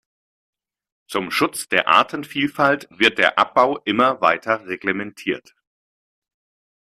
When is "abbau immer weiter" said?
3.37-4.65